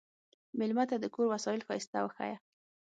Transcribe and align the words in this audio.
مېلمه 0.59 0.83
ته 0.89 0.95
د 0.99 1.05
کور 1.13 1.25
وسایل 1.33 1.61
ښايسته 1.67 1.97
وښیه. 2.01 2.37